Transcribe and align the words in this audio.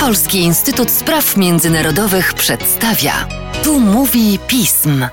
Polski 0.00 0.38
Instytut 0.38 0.90
Spraw 0.90 1.36
Międzynarodowych 1.36 2.34
przedstawia. 2.34 3.28
Tu 3.64 3.80
mówi 3.80 4.38
pism. 4.48 5.04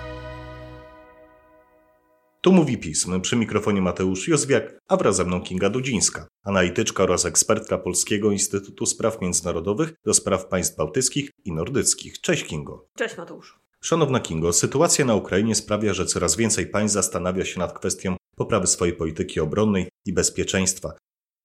Tu 2.41 2.51
mówi 2.51 2.77
pism. 2.77 3.21
Przy 3.21 3.35
mikrofonie 3.35 3.81
Mateusz 3.81 4.27
Józwiak, 4.27 4.79
a 4.87 4.97
wraz 4.97 5.15
ze 5.15 5.25
mną 5.25 5.41
Kinga 5.41 5.69
Dudzińska, 5.69 6.27
analityczka 6.43 7.03
oraz 7.03 7.25
ekspertka 7.25 7.77
Polskiego 7.77 8.31
Instytutu 8.31 8.85
Spraw 8.85 9.21
Międzynarodowych 9.21 9.93
do 10.05 10.13
spraw 10.13 10.45
państw 10.45 10.77
bałtyckich 10.77 11.29
i 11.45 11.51
nordyckich. 11.51 12.21
Cześć 12.21 12.43
Kingo. 12.43 12.85
Cześć 12.97 13.17
Mateusz. 13.17 13.59
Szanowna 13.81 14.19
Kingo, 14.19 14.53
sytuacja 14.53 15.05
na 15.05 15.15
Ukrainie 15.15 15.55
sprawia, 15.55 15.93
że 15.93 16.05
coraz 16.05 16.35
więcej 16.35 16.67
państw 16.67 16.93
zastanawia 16.93 17.45
się 17.45 17.59
nad 17.59 17.73
kwestią 17.73 18.15
poprawy 18.35 18.67
swojej 18.67 18.95
polityki 18.95 19.39
obronnej 19.39 19.89
i 20.05 20.13
bezpieczeństwa. 20.13 20.93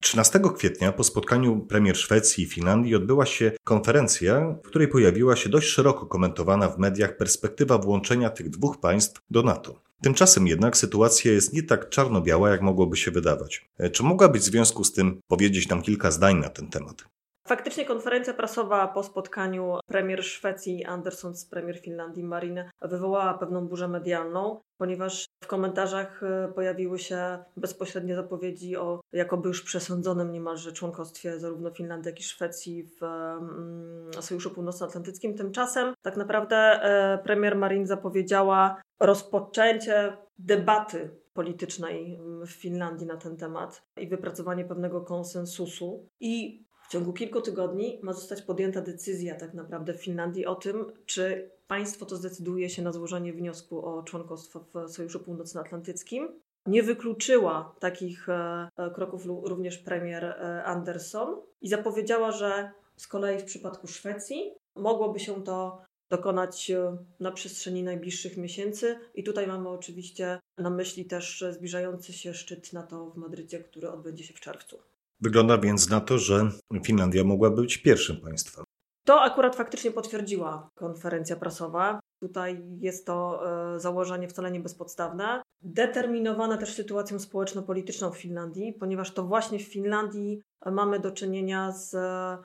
13 0.05 0.39
kwietnia 0.55 0.91
po 0.91 1.03
spotkaniu 1.03 1.59
premier 1.59 1.97
Szwecji 1.97 2.43
i 2.43 2.47
Finlandii 2.47 2.95
odbyła 2.95 3.25
się 3.25 3.51
konferencja, 3.63 4.55
w 4.63 4.67
której 4.67 4.87
pojawiła 4.87 5.35
się 5.35 5.49
dość 5.49 5.67
szeroko 5.67 6.05
komentowana 6.05 6.69
w 6.69 6.77
mediach 6.77 7.17
perspektywa 7.17 7.77
włączenia 7.77 8.29
tych 8.29 8.49
dwóch 8.49 8.79
państw 8.79 9.21
do 9.29 9.43
NATO. 9.43 9.81
Tymczasem 10.01 10.47
jednak 10.47 10.77
sytuacja 10.77 11.31
jest 11.31 11.53
nie 11.53 11.63
tak 11.63 11.89
czarno-biała, 11.89 12.49
jak 12.49 12.61
mogłoby 12.61 12.97
się 12.97 13.11
wydawać. 13.11 13.69
Czy 13.91 14.03
mogłabyś 14.03 14.41
w 14.41 14.45
związku 14.45 14.83
z 14.83 14.93
tym 14.93 15.19
powiedzieć 15.27 15.69
nam 15.69 15.81
kilka 15.81 16.11
zdań 16.11 16.35
na 16.39 16.49
ten 16.49 16.69
temat? 16.69 17.14
Faktycznie 17.47 17.85
konferencja 17.85 18.33
prasowa 18.33 18.87
po 18.87 19.03
spotkaniu 19.03 19.79
premier 19.87 20.23
Szwecji 20.23 20.85
Andersson 20.85 21.35
z 21.35 21.45
premier 21.45 21.79
Finlandii 21.79 22.23
Marin 22.23 22.63
wywołała 22.81 23.33
pewną 23.33 23.67
burzę 23.67 23.87
medialną, 23.87 24.61
ponieważ 24.77 25.25
w 25.43 25.47
komentarzach 25.47 26.23
e, 26.23 26.51
pojawiły 26.55 26.99
się 26.99 27.43
bezpośrednie 27.57 28.15
zapowiedzi 28.15 28.77
o 28.77 29.01
jakoby 29.11 29.47
już 29.47 29.63
przesądzonym 29.63 30.31
niemalże 30.31 30.71
członkostwie 30.71 31.39
zarówno 31.39 31.71
Finlandii, 31.71 32.09
jak 32.09 32.19
i 32.19 32.23
Szwecji 32.23 32.83
w 32.83 33.03
mm, 33.03 34.13
Sojuszu 34.21 34.51
Północnoatlantyckim. 34.51 35.37
Tymczasem 35.37 35.93
tak 36.01 36.17
naprawdę 36.17 36.55
e, 36.55 37.17
premier 37.23 37.55
Marin 37.55 37.85
zapowiedziała 37.85 38.81
rozpoczęcie 38.99 40.17
debaty 40.39 41.09
politycznej 41.33 42.19
w 42.47 42.49
Finlandii 42.49 43.07
na 43.07 43.17
ten 43.17 43.37
temat 43.37 43.83
i 43.97 44.07
wypracowanie 44.07 44.65
pewnego 44.65 45.01
konsensusu. 45.01 46.09
I 46.19 46.64
w 46.87 46.91
ciągu 46.91 47.13
kilku 47.13 47.41
tygodni 47.41 47.99
ma 48.03 48.13
zostać 48.13 48.41
podjęta 48.41 48.81
decyzja 48.81 49.35
tak 49.35 49.53
naprawdę 49.53 49.93
w 49.93 50.03
Finlandii 50.03 50.45
o 50.45 50.55
tym, 50.55 50.85
czy 51.05 51.51
państwo 51.67 52.05
to 52.05 52.15
zdecyduje 52.15 52.69
się 52.69 52.81
na 52.81 52.91
złożenie 52.91 53.33
wniosku 53.33 53.85
o 53.85 54.03
członkostwo 54.03 54.65
w 54.73 54.89
Sojuszu 54.89 55.19
Północnoatlantyckim. 55.19 56.41
Nie 56.65 56.83
wykluczyła 56.83 57.75
takich 57.79 58.29
e, 58.29 58.69
e, 58.77 58.91
kroków 58.91 59.25
również 59.25 59.77
premier 59.77 60.25
e, 60.25 60.63
Anderson 60.63 61.35
i 61.61 61.69
zapowiedziała, 61.69 62.31
że 62.31 62.71
z 62.95 63.07
kolei 63.07 63.39
w 63.39 63.43
przypadku 63.43 63.87
Szwecji 63.87 64.53
mogłoby 64.75 65.19
się 65.19 65.43
to 65.43 65.81
dokonać 66.09 66.71
na 67.19 67.31
przestrzeni 67.31 67.83
najbliższych 67.83 68.37
miesięcy. 68.37 68.99
I 69.15 69.23
tutaj 69.23 69.47
mamy 69.47 69.69
oczywiście 69.69 70.39
na 70.57 70.69
myśli 70.69 71.05
też 71.05 71.45
zbliżający 71.51 72.13
się 72.13 72.33
szczyt 72.33 72.73
NATO 72.73 73.09
w 73.09 73.17
Madrycie, 73.17 73.59
który 73.59 73.89
odbędzie 73.89 74.23
się 74.23 74.33
w 74.33 74.39
czerwcu. 74.39 74.79
Wygląda 75.21 75.57
więc 75.57 75.89
na 75.89 76.01
to, 76.01 76.17
że 76.17 76.49
Finlandia 76.83 77.23
mogła 77.23 77.49
być 77.49 77.77
pierwszym 77.77 78.17
państwem. 78.17 78.65
To 79.05 79.21
akurat 79.21 79.55
faktycznie 79.55 79.91
potwierdziła 79.91 80.69
konferencja 80.75 81.35
prasowa. 81.35 81.99
Tutaj 82.21 82.63
jest 82.79 83.05
to 83.05 83.41
e, 83.75 83.79
założenie 83.79 84.27
wcale 84.27 84.51
nie 84.51 84.59
bezpodstawne. 84.59 85.41
Determinowane 85.61 86.57
też 86.57 86.73
sytuacją 86.73 87.19
społeczno-polityczną 87.19 88.11
w 88.11 88.17
Finlandii, 88.17 88.73
ponieważ 88.73 89.11
to 89.13 89.23
właśnie 89.23 89.59
w 89.59 89.67
Finlandii 89.67 90.41
mamy 90.65 90.99
do 90.99 91.11
czynienia 91.11 91.71
z 91.71 91.95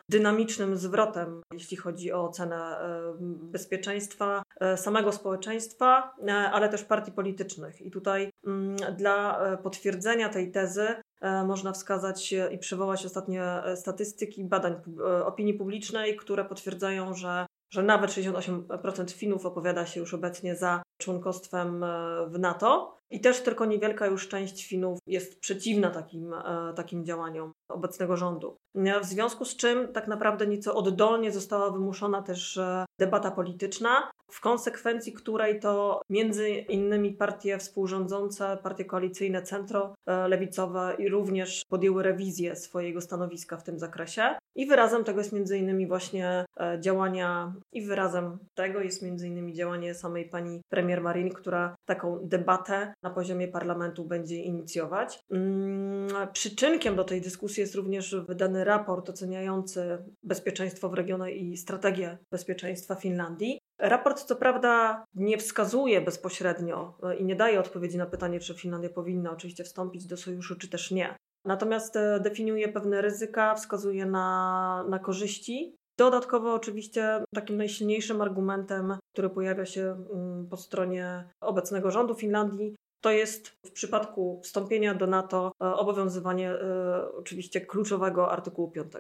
dynamicznym 0.09 0.77
zwrotem, 0.77 1.43
jeśli 1.53 1.77
chodzi 1.77 2.13
o 2.13 2.25
ocenę 2.25 2.57
e, 2.57 3.15
bezpieczeństwa 3.53 4.43
e, 4.61 4.77
samego 4.77 5.13
społeczeństwa, 5.13 6.15
ale 6.53 6.69
też 6.69 6.85
partii 6.85 7.13
politycznych. 7.13 7.81
I 7.81 7.91
tutaj 7.91 8.31
mm, 8.47 8.77
dla 8.97 9.41
potwierdzenia 9.57 10.29
tej 10.29 10.51
tezy 10.51 10.87
można 11.47 11.73
wskazać 11.73 12.35
i 12.53 12.59
przywołać 12.59 13.07
ostatnie 13.07 13.63
statystyki 13.77 14.45
badań 14.45 14.75
opinii 15.25 15.55
publicznej, 15.55 16.17
które 16.17 16.45
potwierdzają, 16.45 17.15
że 17.15 17.47
że 17.71 17.83
nawet 17.83 18.11
68% 18.11 19.11
Finów 19.11 19.47
opowiada 19.47 19.87
się 19.87 20.01
już 20.01 20.15
obecnie 20.15 20.57
za 20.57 20.83
członkostwem 21.01 21.85
e, 21.85 22.27
w 22.29 22.39
NATO. 22.39 23.00
I 23.11 23.21
też 23.21 23.41
tylko 23.41 23.65
niewielka 23.65 24.07
już 24.07 24.29
część 24.29 24.67
Finów 24.69 24.99
jest 25.07 25.41
przeciwna 25.41 25.91
takim, 25.91 26.35
e, 26.35 26.73
takim 26.77 27.05
działaniom 27.05 27.53
obecnego 27.69 28.17
rządu. 28.17 28.57
W 28.75 29.05
związku 29.05 29.45
z 29.45 29.57
czym 29.57 29.93
tak 29.93 30.09
naprawdę 30.09 30.47
nieco 30.47 30.75
oddolnie 30.75 31.33
została 31.33 31.71
wymuszona 31.71 32.23
też 32.23 32.57
e, 32.57 32.85
debata 32.99 33.31
polityczna, 33.31 34.11
w 34.31 34.41
konsekwencji 34.41 35.13
której 35.13 35.61
to 35.61 36.03
między 36.11 36.51
innymi 36.51 37.13
partie 37.13 37.59
współrządzące, 37.59 38.59
partie 38.63 38.85
koalicyjne, 38.85 39.43
centro 39.43 39.95
lewicowe 40.29 40.97
i 40.99 41.09
również 41.09 41.63
podjęły 41.69 42.03
rewizję 42.03 42.57
swojego 42.57 43.01
stanowiska 43.01 43.57
w 43.57 43.63
tym 43.63 43.79
zakresie. 43.79 44.23
I 44.57 44.67
wyrazem 44.67 45.05
tego 45.05 45.21
jest 45.21 45.33
między 45.33 45.59
innymi 45.59 45.87
właśnie 45.87 46.45
działania 46.81 47.55
i 47.73 47.83
wyrazem 47.83 48.39
tego 48.55 48.81
jest 48.81 49.03
między 49.03 49.29
innymi 49.29 49.55
działanie 49.55 49.95
samej 49.95 50.29
pani 50.29 50.61
premier 50.69 51.01
Marin, 51.01 51.31
która 51.31 51.75
taką 51.85 52.19
debatę 52.23 52.95
na 53.03 53.11
poziomie 53.11 53.49
parlamentu 53.49 54.05
będzie 54.05 54.37
inicjować. 54.37 55.21
Mm, 55.31 56.09
przyczynkiem 56.33 56.97
do 56.97 57.05
tej 57.05 57.21
dyskusji 57.21 57.61
jest 57.61 57.75
również 57.75 58.17
wydany 58.29 58.65
raport 58.65 59.11
oceniający 59.11 59.99
bezpieczeństwo 60.23 60.89
w 60.89 60.95
regionie 60.95 61.33
i 61.33 61.57
strategię 61.57 62.19
bezpieczeństwa 62.31 62.95
Finlandii. 62.95 63.59
Raport 63.79 64.23
co 64.23 64.37
prawda 64.37 65.05
nie 65.15 65.39
wskazuje 65.39 66.01
bezpośrednio 66.01 66.99
e, 67.03 67.17
i 67.17 67.25
nie 67.25 67.37
daje 67.37 67.61
odpowiedzi 67.61 67.99
na 67.99 68.07
pytanie, 68.07 68.41
czy 68.41 68.55
Finlandia 68.55 68.91
powinna 68.91 69.33
oczywiście 69.33 69.65
wstąpić 69.65 70.07
do 70.07 70.17
sojuszu, 70.17 70.57
czy 70.57 70.69
też 70.69 70.91
nie. 70.91 71.17
Natomiast 71.45 71.97
e, 71.97 72.21
definiuje 72.21 72.69
pewne 72.69 73.03
ryzyka, 73.03 73.55
wskazuje 73.55 74.07
na, 74.07 74.85
na 74.89 74.99
korzyści. 74.99 75.77
Dodatkowo, 75.99 76.55
oczywiście, 76.55 77.25
takim 77.35 77.57
najsilniejszym 77.57 78.21
argumentem, 78.21 78.95
który 79.13 79.31
pojawia 79.31 79.67
się 79.67 80.07
mm, 80.13 80.47
po 80.49 80.57
stronie 80.57 81.25
obecnego 81.41 81.91
rządu 81.91 82.15
Finlandii, 82.15 82.75
to 83.01 83.11
jest 83.11 83.49
w 83.49 83.71
przypadku 83.71 84.41
wstąpienia 84.45 84.95
do 84.95 85.07
NATO 85.07 85.53
e, 85.63 85.75
obowiązywanie 85.75 86.51
e, 86.51 87.13
oczywiście 87.15 87.61
kluczowego 87.61 88.31
artykułu 88.31 88.71
5. 88.71 88.93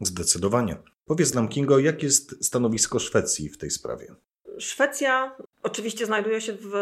Zdecydowanie. 0.00 0.76
Powiedz 1.06 1.34
nam, 1.34 1.48
Kingo, 1.48 1.78
jakie 1.78 2.06
jest 2.06 2.44
stanowisko 2.44 2.98
Szwecji 2.98 3.48
w 3.48 3.58
tej 3.58 3.70
sprawie? 3.70 4.14
Szwecja 4.58 5.36
oczywiście 5.62 6.06
znajduje 6.06 6.40
się 6.40 6.52
w 6.52 6.72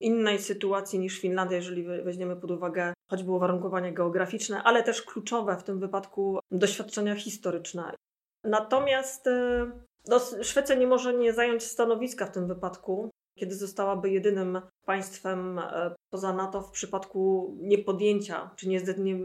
innej 0.00 0.38
sytuacji 0.38 0.98
niż 0.98 1.20
Finlandia, 1.20 1.56
jeżeli 1.56 1.84
weźmiemy 1.84 2.36
pod 2.36 2.50
uwagę 2.50 2.94
choćby 3.10 3.30
uwarunkowania 3.30 3.92
geograficzne, 3.92 4.62
ale 4.62 4.82
też 4.82 5.02
kluczowe 5.02 5.56
w 5.56 5.62
tym 5.62 5.80
wypadku 5.80 6.38
doświadczenia 6.50 7.14
historyczne. 7.14 7.94
Natomiast 8.44 9.26
e, 9.26 9.70
no, 10.08 10.20
Szwecja 10.42 10.74
nie 10.74 10.86
może 10.86 11.14
nie 11.14 11.32
zająć 11.32 11.62
stanowiska 11.62 12.26
w 12.26 12.30
tym 12.32 12.46
wypadku, 12.46 13.10
kiedy 13.34 13.54
zostałaby 13.54 14.10
jedynym 14.10 14.60
państwem 14.84 15.58
e, 15.58 15.94
poza 16.10 16.32
NATO 16.32 16.62
w 16.62 16.70
przypadku 16.70 17.54
niepodjęcia, 17.60 18.50
czy 18.56 18.68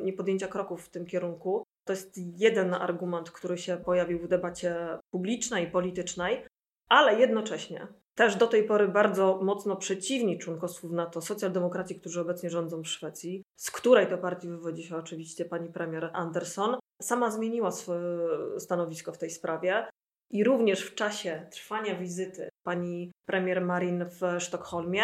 niepodjęcia 0.03 0.47
kroków 0.47 0.85
w 0.85 0.89
tym 0.89 1.05
kierunku. 1.05 1.63
To 1.85 1.93
jest 1.93 2.17
jeden 2.37 2.73
argument, 2.73 3.31
który 3.31 3.57
się 3.57 3.77
pojawił 3.77 4.19
w 4.19 4.27
debacie 4.27 4.75
publicznej 5.11 5.71
politycznej, 5.71 6.45
ale 6.89 7.19
jednocześnie 7.19 7.87
też 8.15 8.35
do 8.35 8.47
tej 8.47 8.63
pory 8.63 8.87
bardzo 8.87 9.39
mocno 9.43 9.75
przeciwni 9.75 10.39
członkostwu 10.39 10.89
NATO 10.89 11.21
socjaldemokraci, 11.21 11.99
którzy 11.99 12.21
obecnie 12.21 12.49
rządzą 12.49 12.81
w 12.81 12.87
Szwecji, 12.87 13.43
z 13.55 13.71
której 13.71 14.07
to 14.07 14.17
partii 14.17 14.49
wywodzi 14.49 14.83
się 14.83 14.97
oczywiście 14.97 15.45
pani 15.45 15.69
premier 15.69 16.09
Anderson, 16.13 16.77
sama 17.01 17.31
zmieniła 17.31 17.71
swoje 17.71 18.27
stanowisko 18.57 19.11
w 19.11 19.17
tej 19.17 19.29
sprawie. 19.29 19.87
I 20.31 20.43
również 20.43 20.81
w 20.81 20.95
czasie 20.95 21.47
trwania 21.51 21.95
wizyty 21.95 22.49
pani 22.63 23.11
premier 23.25 23.61
Marin 23.61 24.05
w 24.05 24.41
Sztokholmie 24.41 25.03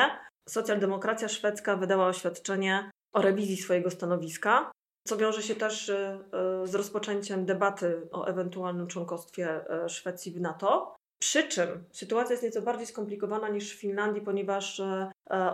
socjaldemokracja 0.50 1.28
szwedzka 1.28 1.76
wydała 1.76 2.08
oświadczenie 2.08 2.92
o 3.14 3.22
rewizji 3.22 3.58
swojego 3.58 3.92
stanowiska, 3.92 4.72
co 5.08 5.18
wiąże 5.18 5.42
się 5.42 5.56
też 5.56 5.90
e, 5.90 6.20
z 6.64 6.76
rozpoczęciem 6.76 7.46
debaty 7.46 8.08
o 8.12 8.26
ewentualnym 8.26 8.88
członkostwie 8.88 9.70
e, 9.70 9.90
Szwecji 9.90 10.32
w 10.32 10.42
NATO. 10.42 10.96
Przy 11.20 11.48
czym 11.48 11.84
sytuacja 11.92 12.32
jest 12.32 12.44
nieco 12.44 12.62
bardziej 12.62 12.88
skomplikowana 12.88 13.50
niż 13.50 13.76
w 13.76 13.80
Finlandii, 13.80 14.22
ponieważ 14.22 14.82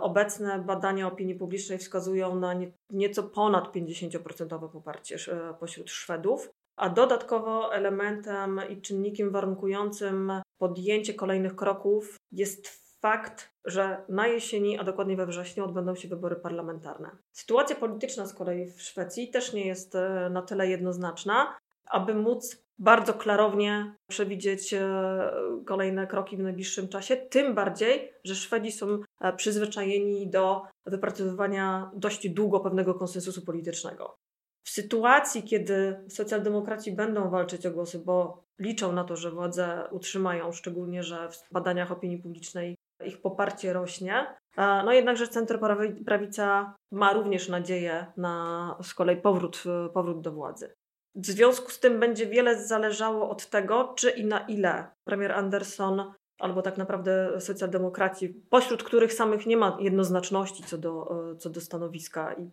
obecne 0.00 0.58
badania 0.58 1.06
opinii 1.06 1.34
publicznej 1.34 1.78
wskazują 1.78 2.34
na 2.34 2.54
nieco 2.90 3.22
ponad 3.22 3.72
50% 3.74 4.70
poparcie 4.70 5.16
pośród 5.60 5.90
Szwedów 5.90 6.50
a 6.76 6.88
dodatkowo 6.88 7.74
elementem 7.74 8.60
i 8.70 8.80
czynnikiem 8.80 9.30
warunkującym 9.30 10.32
podjęcie 10.58 11.14
kolejnych 11.14 11.56
kroków 11.56 12.16
jest 12.32 12.82
fakt, 13.00 13.52
że 13.64 14.04
na 14.08 14.26
jesieni, 14.26 14.78
a 14.78 14.84
dokładnie 14.84 15.16
we 15.16 15.26
wrześniu, 15.26 15.64
odbędą 15.64 15.94
się 15.94 16.08
wybory 16.08 16.36
parlamentarne. 16.36 17.10
Sytuacja 17.32 17.76
polityczna 17.76 18.26
z 18.26 18.34
kolei 18.34 18.70
w 18.70 18.82
Szwecji 18.82 19.30
też 19.30 19.52
nie 19.52 19.66
jest 19.66 19.94
e, 19.94 20.30
na 20.30 20.42
tyle 20.42 20.68
jednoznaczna, 20.68 21.58
aby 21.86 22.14
móc 22.14 22.62
bardzo 22.78 23.14
klarownie 23.14 23.94
przewidzieć 24.10 24.74
e, 24.74 25.10
kolejne 25.66 26.06
kroki 26.06 26.36
w 26.36 26.40
najbliższym 26.40 26.88
czasie. 26.88 27.16
Tym 27.16 27.54
bardziej, 27.54 28.12
że 28.24 28.34
Szwedzi 28.34 28.72
są 28.72 28.98
e, 29.20 29.32
przyzwyczajeni 29.32 30.30
do 30.30 30.62
wypracowywania 30.86 31.90
dość 31.94 32.28
długo 32.28 32.60
pewnego 32.60 32.94
konsensusu 32.94 33.44
politycznego. 33.44 34.16
W 34.64 34.70
sytuacji, 34.70 35.42
kiedy 35.42 36.04
socjaldemokraci 36.08 36.92
będą 36.92 37.30
walczyć 37.30 37.66
o 37.66 37.70
głosy, 37.70 37.98
bo 37.98 38.44
liczą 38.58 38.92
na 38.92 39.04
to, 39.04 39.16
że 39.16 39.30
władze 39.30 39.88
utrzymają, 39.90 40.52
szczególnie, 40.52 41.02
że 41.02 41.28
w 41.28 41.52
badaniach 41.52 41.92
opinii 41.92 42.18
publicznej 42.18 42.76
ich 43.06 43.20
poparcie 43.20 43.72
rośnie, 43.72 44.36
no 44.56 44.92
jednakże 44.92 45.28
centroprawica 45.28 46.74
ma 46.92 47.12
również 47.12 47.48
nadzieję 47.48 48.06
na 48.16 48.76
z 48.82 48.94
kolei 48.94 49.16
powrót, 49.16 49.62
powrót 49.94 50.20
do 50.20 50.32
władzy. 50.32 50.74
W 51.14 51.26
związku 51.26 51.70
z 51.70 51.80
tym 51.80 52.00
będzie 52.00 52.26
wiele 52.26 52.64
zależało 52.64 53.30
od 53.30 53.46
tego, 53.46 53.94
czy 53.96 54.10
i 54.10 54.24
na 54.24 54.38
ile 54.38 54.86
premier 55.04 55.32
Anderson 55.32 56.12
albo 56.42 56.62
tak 56.62 56.78
naprawdę 56.78 57.40
socjaldemokraci, 57.40 58.28
pośród 58.50 58.82
których 58.82 59.12
samych 59.12 59.46
nie 59.46 59.56
ma 59.56 59.78
jednoznaczności 59.80 60.62
co 60.62 60.78
do, 60.78 61.14
co 61.38 61.50
do 61.50 61.60
stanowiska 61.60 62.34
i, 62.34 62.50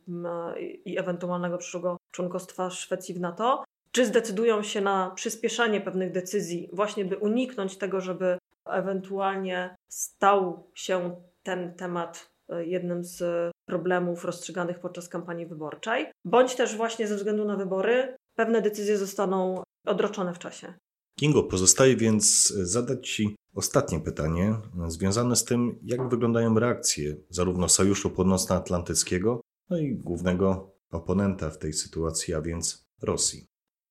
i 0.86 1.00
ewentualnego 1.00 1.58
przyszłego 1.58 1.98
członkostwa 2.12 2.70
Szwecji 2.70 3.14
w 3.14 3.20
NATO, 3.20 3.64
czy 3.92 4.06
zdecydują 4.06 4.64
się 4.64 4.82
na 4.82 5.12
przyspieszenie 5.16 5.82
pewnych 5.82 6.12
decyzji, 6.12 6.70
właśnie 6.74 7.06
by 7.06 7.18
uniknąć 7.18 7.78
tego, 7.78 8.02
żeby 8.02 8.38
ewentualnie 8.66 9.76
stał 9.88 10.70
się 10.74 11.16
ten 11.44 11.74
temat 11.74 12.30
e, 12.50 12.66
jednym 12.66 13.04
z 13.04 13.24
problemów 13.66 14.26
rozstrzyganych 14.26 14.80
podczas 14.80 15.10
kampanii 15.10 15.46
wyborczej, 15.46 16.12
bądź 16.26 16.56
też 16.56 16.76
właśnie 16.76 17.08
ze 17.08 17.16
względu 17.16 17.46
na 17.46 17.56
wybory 17.56 18.16
pewne 18.36 18.62
decyzje 18.62 18.98
zostaną 18.98 19.64
odroczone 19.86 20.34
w 20.34 20.40
czasie. 20.40 20.74
Kingo, 21.20 21.44
pozostaje 21.44 21.96
więc 21.96 22.48
zadać 22.48 23.10
Ci 23.10 23.36
ostatnie 23.60 24.00
pytanie 24.00 24.56
związane 24.88 25.36
z 25.36 25.46
tym, 25.46 25.80
jak 25.84 26.10
wyglądają 26.10 26.60
reakcje 26.60 27.16
zarówno 27.30 27.70
Sojuszu 27.70 28.10
Północnoatlantyckiego, 28.10 29.42
no 29.70 29.78
i 29.78 29.96
głównego 29.96 30.72
oponenta 30.92 31.50
w 31.50 31.58
tej 31.58 31.74
sytuacji, 31.74 32.34
a 32.34 32.42
więc 32.42 32.88
Rosji. 33.02 33.46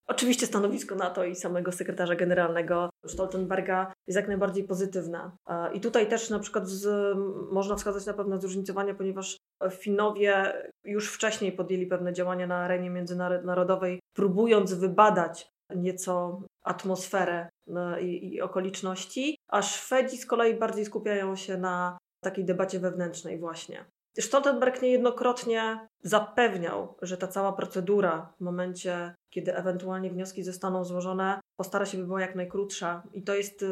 Oczywiście 0.06 0.46
stanowisko 0.46 0.94
NATO 0.94 1.24
i 1.24 1.34
samego 1.34 1.72
sekretarza 1.72 2.14
generalnego 2.14 2.90
Stoltenberga 3.06 3.92
jest 4.06 4.16
jak 4.16 4.28
najbardziej 4.28 4.64
pozytywne. 4.64 5.30
I 5.74 5.80
tutaj 5.80 6.08
też 6.08 6.30
na 6.30 6.38
przykład 6.38 6.68
z, 6.68 7.16
można 7.52 7.76
wskazać 7.76 8.06
na 8.06 8.14
pewne 8.14 8.40
zróżnicowanie, 8.40 8.94
ponieważ 8.94 9.36
Finowie 9.70 10.52
już 10.84 11.12
wcześniej 11.12 11.52
podjęli 11.52 11.86
pewne 11.86 12.12
działania 12.12 12.46
na 12.46 12.56
arenie 12.56 12.90
międzynarodowej, 12.90 14.00
próbując 14.14 14.74
wybadać 14.74 15.48
nieco 15.76 16.42
atmosferę 16.64 17.48
no, 17.66 17.98
i, 17.98 18.34
i 18.34 18.40
okoliczności, 18.40 19.37
a 19.48 19.62
Szwedzi 19.62 20.18
z 20.18 20.26
kolei 20.26 20.54
bardziej 20.54 20.84
skupiają 20.84 21.36
się 21.36 21.58
na 21.58 21.98
takiej 22.24 22.44
debacie 22.44 22.80
wewnętrznej 22.80 23.38
właśnie. 23.38 23.84
Stoltenberg 24.20 24.82
niejednokrotnie 24.82 25.88
zapewniał, 26.02 26.94
że 27.02 27.16
ta 27.16 27.28
cała 27.28 27.52
procedura 27.52 28.32
w 28.38 28.40
momencie, 28.40 29.14
kiedy 29.30 29.56
ewentualnie 29.56 30.10
wnioski 30.10 30.42
zostaną 30.42 30.84
złożone, 30.84 31.40
postara 31.56 31.86
się 31.86 31.98
by 31.98 32.04
była 32.04 32.20
jak 32.20 32.34
najkrótsza. 32.34 33.02
I 33.12 33.22
to 33.22 33.34
jest 33.34 33.64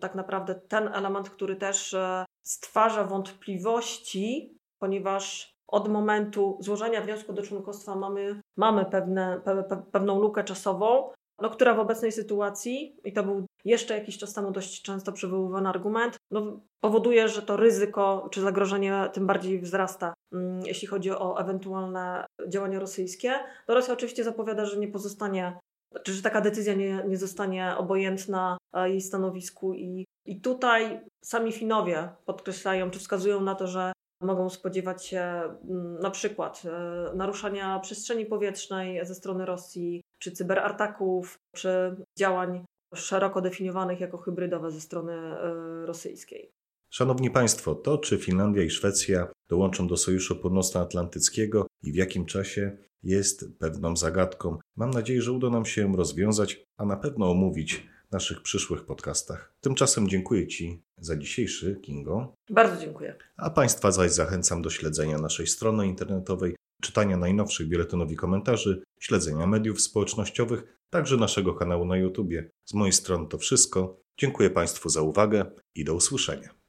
tak 0.00 0.14
naprawdę 0.14 0.54
ten 0.54 0.88
element, 0.88 1.30
który 1.30 1.56
też 1.56 1.94
e, 1.94 2.24
stwarza 2.42 3.04
wątpliwości, 3.04 4.56
ponieważ 4.78 5.52
od 5.68 5.88
momentu 5.88 6.58
złożenia 6.60 7.00
wniosku 7.00 7.32
do 7.32 7.42
członkostwa 7.42 7.96
mamy, 7.96 8.40
mamy 8.56 8.84
pewne, 8.84 9.40
pe, 9.44 9.64
pe, 9.64 9.82
pewną 9.92 10.20
lukę 10.20 10.44
czasową, 10.44 11.10
no, 11.42 11.50
która 11.50 11.74
w 11.74 11.80
obecnej 11.80 12.12
sytuacji, 12.12 12.96
i 13.04 13.12
to 13.12 13.22
był 13.22 13.46
jeszcze 13.64 13.98
jakiś 13.98 14.18
czas 14.18 14.34
temu 14.34 14.50
dość 14.50 14.82
często 14.82 15.12
przywoływany 15.12 15.68
argument, 15.68 16.16
no, 16.30 16.60
powoduje, 16.80 17.28
że 17.28 17.42
to 17.42 17.56
ryzyko 17.56 18.28
czy 18.30 18.40
zagrożenie 18.40 19.10
tym 19.12 19.26
bardziej 19.26 19.60
wzrasta, 19.60 20.14
mm, 20.32 20.60
jeśli 20.66 20.88
chodzi 20.88 21.10
o 21.10 21.40
ewentualne 21.40 22.26
działania 22.48 22.78
rosyjskie. 22.78 23.32
No 23.68 23.74
Rosja 23.74 23.94
oczywiście 23.94 24.24
zapowiada, 24.24 24.64
że 24.64 24.78
nie 24.78 24.88
pozostanie, 24.88 25.58
czy 26.02 26.12
że 26.12 26.22
taka 26.22 26.40
decyzja 26.40 26.74
nie, 26.74 27.04
nie 27.08 27.16
zostanie 27.16 27.74
obojętna 27.78 28.56
jej 28.84 29.00
stanowisku 29.00 29.74
i, 29.74 30.06
i 30.26 30.40
tutaj 30.40 31.00
sami 31.24 31.52
Finowie 31.52 32.08
podkreślają, 32.24 32.90
czy 32.90 32.98
wskazują 32.98 33.40
na 33.40 33.54
to, 33.54 33.66
że 33.66 33.92
mogą 34.20 34.50
spodziewać 34.50 35.06
się 35.06 35.20
mm, 35.20 35.98
na 36.00 36.10
przykład 36.10 36.62
e, 36.64 37.16
naruszania 37.16 37.78
przestrzeni 37.78 38.26
powietrznej 38.26 39.06
ze 39.06 39.14
strony 39.14 39.46
Rosji, 39.46 40.02
czy 40.22 40.32
cyberataków, 40.32 41.38
czy 41.56 41.96
działań 42.18 42.64
szeroko 42.94 43.40
definiowanych 43.40 44.00
jako 44.00 44.18
hybrydowe 44.18 44.70
ze 44.70 44.80
strony 44.80 45.12
e, 45.12 45.86
rosyjskiej. 45.86 46.50
Szanowni 46.92 47.30
Państwo, 47.30 47.74
to 47.74 47.98
czy 47.98 48.18
Finlandia 48.18 48.62
i 48.62 48.70
Szwecja 48.70 49.28
dołączą 49.50 49.88
do 49.88 49.96
Sojuszu 49.96 50.36
Północnoatlantyckiego 50.36 51.66
i 51.82 51.92
w 51.92 51.94
jakim 51.94 52.26
czasie 52.26 52.76
jest 53.02 53.58
pewną 53.58 53.96
zagadką. 53.96 54.58
Mam 54.76 54.90
nadzieję, 54.90 55.22
że 55.22 55.32
uda 55.32 55.50
nam 55.50 55.64
się 55.64 55.80
ją 55.80 55.96
rozwiązać, 55.96 56.64
a 56.78 56.84
na 56.84 56.96
pewno 56.96 57.30
omówić 57.30 57.88
w 58.08 58.12
naszych 58.12 58.42
przyszłych 58.42 58.84
podcastach. 58.84 59.54
Tymczasem 59.60 60.08
dziękuję 60.08 60.46
Ci 60.46 60.82
za 60.98 61.16
dzisiejszy, 61.16 61.80
Kingo. 61.82 62.34
Bardzo 62.50 62.80
dziękuję. 62.80 63.14
A 63.36 63.50
Państwa 63.50 63.90
zaś 63.90 64.10
zachęcam 64.10 64.62
do 64.62 64.70
śledzenia 64.70 65.18
naszej 65.18 65.46
strony 65.46 65.86
internetowej, 65.86 66.56
czytania 66.82 67.16
najnowszych 67.16 67.68
biuletynów 67.68 68.12
i 68.12 68.16
komentarzy, 68.16 68.82
śledzenia 69.00 69.46
mediów 69.46 69.80
społecznościowych, 69.80 70.78
także 70.90 71.16
naszego 71.16 71.54
kanału 71.54 71.84
na 71.84 71.96
YouTube. 71.96 72.32
Z 72.64 72.74
mojej 72.74 72.92
strony 72.92 73.28
to 73.28 73.38
wszystko. 73.38 74.00
Dziękuję 74.18 74.50
Państwu 74.50 74.88
za 74.88 75.02
uwagę 75.02 75.44
i 75.74 75.84
do 75.84 75.94
usłyszenia. 75.94 76.54